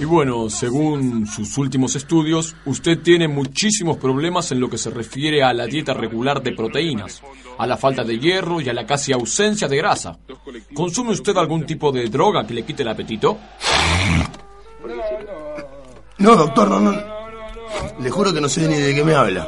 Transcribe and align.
Y 0.00 0.04
bueno, 0.06 0.48
según 0.48 1.26
sus 1.26 1.58
últimos 1.58 1.94
estudios, 1.94 2.56
usted 2.64 3.00
tiene 3.00 3.28
muchísimos 3.28 3.98
problemas 3.98 4.50
en 4.50 4.58
lo 4.58 4.70
que 4.70 4.78
se 4.78 4.88
refiere 4.88 5.42
a 5.42 5.52
la 5.52 5.66
dieta 5.66 5.92
regular 5.92 6.42
de 6.42 6.52
proteínas, 6.52 7.22
a 7.58 7.66
la 7.66 7.76
falta 7.76 8.02
de 8.02 8.18
hierro 8.18 8.62
y 8.62 8.70
a 8.70 8.72
la 8.72 8.86
casi 8.86 9.12
ausencia 9.12 9.68
de 9.68 9.76
grasa. 9.76 10.18
¿Consume 10.72 11.10
usted 11.10 11.36
algún 11.36 11.66
tipo 11.66 11.92
de 11.92 12.08
droga 12.08 12.46
que 12.46 12.54
le 12.54 12.62
quite 12.62 12.82
el 12.82 12.88
apetito? 12.88 13.36
No, 16.16 16.34
doctor, 16.34 16.70
no, 16.70 16.80
no. 16.80 16.92
Le 18.00 18.10
juro 18.10 18.32
que 18.32 18.40
no 18.40 18.48
sé 18.48 18.66
ni 18.68 18.76
de 18.76 18.94
qué 18.94 19.04
me 19.04 19.12
habla. 19.12 19.46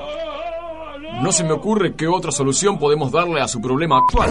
No 1.23 1.33
se 1.33 1.45
me 1.45 1.53
ocurre 1.53 1.95
qué 1.95 2.07
otra 2.07 2.31
solución 2.31 2.79
podemos 2.79 3.11
darle 3.11 3.41
a 3.41 3.49
su 3.49 3.59
problema 3.59 3.97
actual. 3.97 4.31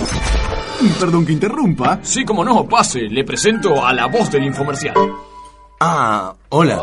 Perdón 0.99 1.25
que 1.25 1.31
interrumpa. 1.31 1.99
Sí, 2.03 2.23
como 2.23 2.45
no, 2.45 2.67
pase. 2.67 3.09
Le 3.09 3.23
presento 3.23 3.83
a 3.83 3.91
la 3.91 4.05
voz 4.05 4.29
del 4.29 4.45
infomercial. 4.45 4.93
Ah, 5.83 6.35
hola. 6.49 6.79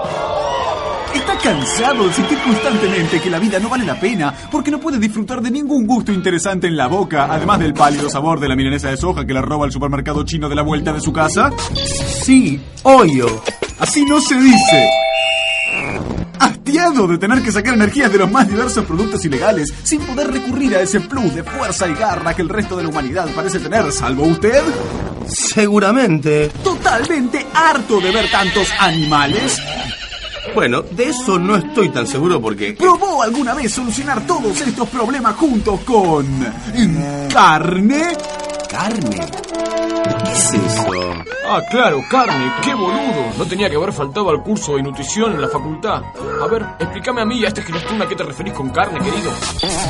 Está 1.15 1.39
cansado 1.39 2.09
de 2.09 2.13
sentir 2.15 2.37
constantemente 2.43 3.21
que 3.21 3.31
la 3.31 3.39
vida 3.39 3.61
no 3.61 3.69
vale 3.69 3.85
la 3.85 3.95
pena 3.95 4.35
porque 4.51 4.73
no 4.73 4.81
puede 4.81 4.99
disfrutar 4.99 5.41
de 5.41 5.53
ningún 5.53 5.87
gusto 5.87 6.11
interesante 6.11 6.67
en 6.67 6.77
la 6.77 6.89
boca, 6.89 7.29
además 7.31 7.61
del 7.61 7.75
pálido 7.75 8.11
sabor 8.11 8.41
de 8.41 8.49
la 8.49 8.57
milanesa 8.57 8.91
de 8.91 8.97
soja 8.97 9.25
que 9.25 9.33
le 9.33 9.41
roba 9.41 9.67
al 9.67 9.71
supermercado 9.71 10.25
chino 10.25 10.49
de 10.49 10.57
la 10.57 10.63
vuelta 10.63 10.93
de 10.93 11.01
su 11.01 11.13
casa. 11.13 11.53
Sí, 12.25 12.61
obvio. 12.83 13.41
Así 13.79 14.05
no 14.05 14.21
se 14.21 14.35
dice. 14.35 14.91
Hastiado 16.41 17.07
de 17.07 17.19
tener 17.19 17.41
que 17.41 17.53
sacar 17.53 17.75
energías 17.75 18.11
de 18.11 18.19
los 18.19 18.29
más 18.29 18.49
diversos 18.49 18.85
productos 18.85 19.25
ilegales 19.25 19.73
sin 19.85 20.01
poder 20.01 20.33
recurrir 20.33 20.75
a 20.75 20.81
ese 20.81 21.01
plus 21.01 21.37
de 21.37 21.45
fuerza 21.45 21.87
y 21.87 21.95
garra 21.95 22.35
que 22.35 22.43
el 22.43 22.49
resto 22.49 22.77
de 22.77 22.83
la 22.83 22.89
humanidad 22.89 23.29
parece 23.37 23.61
tener, 23.61 23.93
salvo 23.93 24.25
usted. 24.25 24.61
Seguramente. 25.29 26.51
Totalmente 26.89 27.47
harto 27.53 28.01
de 28.01 28.11
ver 28.11 28.31
tantos 28.31 28.67
animales. 28.81 29.61
Bueno, 30.55 30.81
de 30.81 31.11
eso 31.11 31.39
no 31.39 31.57
estoy 31.57 31.91
tan 31.91 32.07
seguro 32.07 32.41
porque... 32.41 32.73
¿Probó 32.73 33.23
alguna 33.23 33.53
vez 33.53 33.73
solucionar 33.75 34.27
todos 34.27 34.59
estos 34.59 34.89
problemas 34.89 35.37
juntos 35.37 35.81
con... 35.81 36.27
carne? 37.31 38.17
¿Carne? 38.71 39.21
¿Qué 40.25 40.33
es 40.33 40.55
eso? 40.55 41.25
Ah, 41.51 41.63
claro, 41.71 42.05
carne, 42.11 42.53
qué 42.63 42.75
boludo. 42.75 43.33
No 43.39 43.47
tenía 43.47 43.71
que 43.71 43.77
haber 43.77 43.91
faltado 43.93 44.29
al 44.29 44.43
curso 44.43 44.77
de 44.77 44.83
nutrición 44.83 45.33
en 45.33 45.41
la 45.41 45.49
facultad. 45.49 46.03
A 46.43 46.47
ver, 46.47 46.63
explícame 46.79 47.23
a 47.23 47.25
mí 47.25 47.39
y 47.39 47.45
a 47.47 47.49
este 47.49 47.63
girostún 47.63 48.03
a 48.03 48.07
qué 48.07 48.15
te 48.15 48.23
referís 48.23 48.53
con 48.53 48.69
carne, 48.69 48.99
querido. 48.99 49.33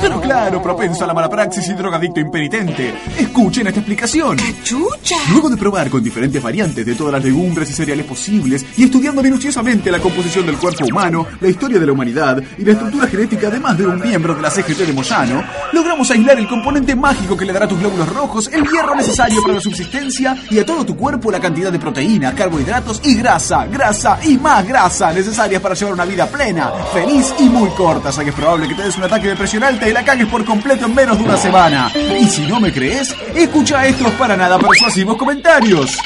Pero 0.01 0.21
claro, 0.21 0.63
propenso 0.63 1.03
a 1.03 1.09
la 1.09 1.15
mala 1.15 1.29
praxis 1.29 1.69
y 1.69 1.73
drogadicto 1.73 2.21
impenitente. 2.21 2.95
Escuchen 3.19 3.67
esta 3.67 3.81
explicación. 3.81 4.37
¡Chucha! 4.63 5.17
Luego 5.33 5.51
de 5.51 5.57
probar 5.57 5.91
con 5.91 6.01
diferentes 6.01 6.41
variantes 6.41 6.87
de 6.87 6.95
todas 6.95 7.15
las 7.15 7.25
legumbres 7.25 7.69
y 7.71 7.73
cereales 7.73 8.07
posibles 8.07 8.65
y 8.77 8.85
estudiando 8.85 9.21
minuciosamente 9.21 9.91
la 9.91 9.99
composición 9.99 10.47
del 10.47 10.59
cuerpo 10.59 10.85
humano, 10.85 11.27
la 11.41 11.49
historia 11.49 11.81
de 11.81 11.87
la 11.87 11.93
humanidad 11.93 12.41
y 12.57 12.65
la 12.65 12.73
estructura 12.73 13.09
genética 13.09 13.51
de 13.51 13.59
más 13.59 13.77
de 13.77 13.85
un 13.85 14.01
miembro 14.01 14.35
de 14.37 14.43
la 14.43 14.51
CGT 14.51 14.87
de 14.87 14.93
Moyano, 14.93 15.43
logramos 15.73 16.09
aislar 16.13 16.39
el 16.39 16.47
componente 16.47 16.95
mágico 16.95 17.37
que 17.37 17.45
le 17.45 17.53
dará 17.53 17.65
a 17.65 17.69
tus 17.69 17.81
glóbulos 17.81 18.09
rojos 18.15 18.49
el 18.53 18.63
hierro 18.69 18.95
necesario 18.95 19.43
para 19.43 19.55
la 19.55 19.61
subsistencia 19.61 20.37
y 20.51 20.59
a 20.61 20.65
todo 20.65 20.87
tu 20.87 20.97
cuerpo 20.97 21.33
la 21.33 21.41
cantidad 21.49 21.73
de 21.73 21.79
proteína, 21.79 22.35
carbohidratos 22.35 23.01
y 23.05 23.15
grasa, 23.15 23.65
grasa 23.65 24.19
y 24.23 24.37
más 24.37 24.69
grasa 24.69 25.15
necesarias 25.15 25.63
para 25.63 25.75
llevar 25.75 25.95
una 25.95 26.05
vida 26.05 26.27
plena, 26.27 26.71
feliz 26.93 27.35
y 27.39 27.45
muy 27.45 27.71
corta, 27.71 28.11
ya 28.11 28.23
que 28.23 28.29
es 28.29 28.37
probable 28.37 28.69
que 28.69 28.75
te 28.75 28.83
des 28.83 28.99
un 28.99 29.05
ataque 29.05 29.29
de 29.29 29.35
presión 29.35 29.65
alta 29.65 29.89
y 29.89 29.95
la 29.95 30.05
cagues 30.05 30.27
por 30.27 30.45
completo 30.45 30.85
en 30.85 30.95
menos 30.95 31.17
de 31.17 31.25
una 31.25 31.39
semana. 31.39 31.91
Y 31.95 32.27
si 32.27 32.47
no 32.47 32.61
me 32.61 32.71
crees, 32.71 33.17
escucha 33.35 33.87
estos 33.87 34.13
para 34.13 34.37
nada 34.37 34.59
persuasivos 34.59 35.17
comentarios. 35.17 35.97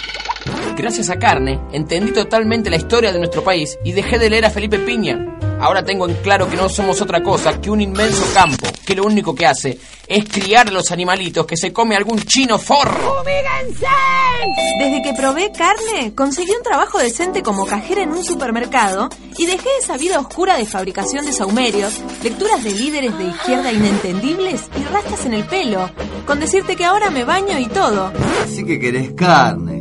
Gracias 0.76 1.10
a 1.10 1.18
Carne, 1.18 1.58
entendí 1.72 2.12
totalmente 2.12 2.70
la 2.70 2.76
historia 2.76 3.12
de 3.12 3.18
nuestro 3.18 3.42
país 3.42 3.76
y 3.82 3.90
dejé 3.90 4.20
de 4.20 4.30
leer 4.30 4.44
a 4.44 4.50
Felipe 4.50 4.78
Piña. 4.78 5.26
Ahora 5.62 5.84
tengo 5.84 6.08
en 6.08 6.16
claro 6.16 6.50
que 6.50 6.56
no 6.56 6.68
somos 6.68 7.00
otra 7.00 7.22
cosa 7.22 7.60
que 7.60 7.70
un 7.70 7.80
inmenso 7.80 8.24
campo, 8.34 8.66
que 8.84 8.96
lo 8.96 9.04
único 9.04 9.32
que 9.32 9.46
hace 9.46 9.78
es 10.08 10.24
criar 10.28 10.66
a 10.66 10.72
los 10.72 10.90
animalitos 10.90 11.46
que 11.46 11.56
se 11.56 11.72
come 11.72 11.94
algún 11.94 12.20
chino 12.24 12.58
forro. 12.58 13.22
Desde 14.80 15.02
que 15.02 15.14
probé 15.14 15.52
carne, 15.52 16.16
conseguí 16.16 16.50
un 16.50 16.64
trabajo 16.64 16.98
decente 16.98 17.44
como 17.44 17.64
cajera 17.64 18.02
en 18.02 18.10
un 18.10 18.24
supermercado 18.24 19.08
y 19.38 19.46
dejé 19.46 19.68
esa 19.80 19.96
vida 19.96 20.18
oscura 20.18 20.56
de 20.56 20.66
fabricación 20.66 21.24
de 21.24 21.32
saumerios, 21.32 22.00
lecturas 22.24 22.64
de 22.64 22.72
líderes 22.72 23.16
de 23.16 23.24
izquierda 23.26 23.70
inentendibles 23.70 24.64
y 24.76 24.82
rastas 24.92 25.26
en 25.26 25.34
el 25.34 25.44
pelo, 25.44 25.88
con 26.26 26.40
decirte 26.40 26.74
que 26.74 26.84
ahora 26.84 27.08
me 27.10 27.22
baño 27.22 27.56
y 27.60 27.66
todo. 27.66 28.12
Así 28.42 28.64
que 28.64 28.80
querés 28.80 29.12
carne. 29.12 29.71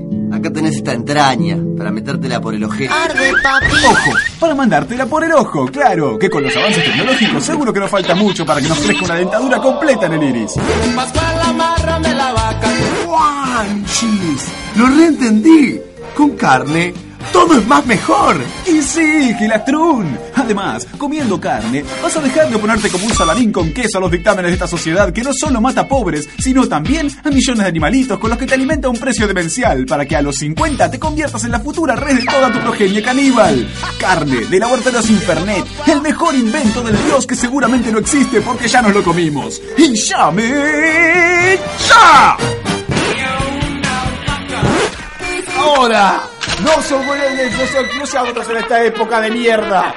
Acá 0.42 0.50
tenés 0.50 0.78
esta 0.78 0.94
entraña 0.94 1.56
para 1.78 1.92
metértela 1.92 2.42
por 2.42 2.56
el 2.56 2.64
ojete. 2.64 2.92
Arde, 2.92 3.32
papi. 3.44 3.68
Ojo, 3.86 4.12
para 4.40 4.56
mandártela 4.56 5.06
por 5.06 5.24
el 5.24 5.32
ojo, 5.34 5.68
claro, 5.68 6.18
que 6.18 6.32
con 6.32 6.42
los 6.42 6.58
avances 6.58 6.84
tecnológicos 6.84 7.44
seguro 7.44 7.72
que 7.72 7.80
no 7.80 7.88
falta 7.88 8.16
mucho 8.16 8.44
para 8.44 8.60
que 8.60 8.68
nos 8.68 8.80
crezca 8.80 9.06
una 9.06 9.16
dentadura 9.18 9.60
completa 9.60 10.08
en 10.08 10.14
el 10.14 10.24
iris. 10.24 10.56
¡Guanchis! 13.06 14.48
¡Lo 14.78 14.88
reentendí! 14.88 15.80
Con 16.16 16.32
carne, 16.32 16.92
todo 17.32 17.58
es 17.58 17.68
más 17.68 17.86
mejor. 17.86 18.38
Y 18.66 18.82
sí, 18.82 19.34
Gilastrún. 19.38 20.18
Además, 20.36 20.88
comiendo 20.98 21.40
carne, 21.40 21.84
vas 22.02 22.16
a 22.16 22.22
dejar 22.22 22.50
de 22.50 22.58
ponerte 22.58 22.90
como 22.90 23.06
un 23.06 23.14
salarín 23.14 23.52
con 23.52 23.72
queso 23.74 23.98
a 23.98 24.02
los 24.02 24.12
dictámenes 24.12 24.52
de 24.52 24.54
esta 24.54 24.68
sociedad 24.68 25.12
que 25.12 25.24
no 25.24 25.32
solo 25.34 25.62
mata 25.62 25.88
pobres, 25.88 26.28
sino 26.40 26.68
también 26.68 27.10
a 27.24 27.30
millones 27.30 27.64
de 27.64 27.70
animalitos 27.70 28.20
con 28.20 28.30
los 28.30 28.40
que 28.40 28.46
te 28.46 28.56
alimenta 28.56 28.88
a 28.88 28.92
un 28.92 28.98
precio 28.98 29.28
demencial 29.28 29.86
para 29.86 30.06
que 30.06 30.16
a 30.16 30.22
los 30.22 30.38
50 30.38 30.92
te 30.92 31.00
conviertas 31.00 31.44
en 31.44 31.52
la 31.52 31.60
futura 31.60 31.96
red 31.96 32.20
de 32.20 32.26
toda 32.26 32.52
tu 32.52 32.60
progenie 32.60 33.02
caníbal. 33.02 33.68
Carne 34.00 34.46
de 34.46 34.60
Laboratorios 34.60 35.10
Infernet, 35.10 35.66
el 35.88 36.02
mejor 36.02 36.36
invento 36.36 36.82
del 36.82 37.02
dios 37.06 37.26
que 37.26 37.36
seguramente 37.36 37.92
no 37.92 38.00
existe 38.00 38.42
porque 38.42 38.68
ya 38.68 38.82
nos 38.82 38.94
lo 38.94 39.04
comimos. 39.04 39.62
¡Y 39.78 39.94
llame! 39.96 41.58
¡Ya! 41.88 42.38
¡Ahora! 45.62 46.24
No, 46.64 46.82
son 46.82 47.06
no, 47.06 47.16
no, 47.16 47.66
no, 47.84 48.00
no 48.00 48.06
se 48.06 48.18
en 48.52 48.58
esta 48.58 48.84
época 48.84 49.22
de 49.22 49.32
mierda. 49.32 49.94